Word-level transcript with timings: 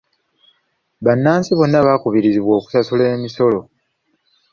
Bannansi 1.03 1.51
bonna 1.57 1.79
bakubirizibwa 1.87 2.51
okusasula 2.59 3.03
emisolo. 3.15 3.59